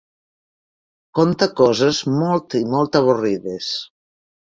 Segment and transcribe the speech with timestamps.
[1.19, 3.73] Conta coses molt i molt avorrides.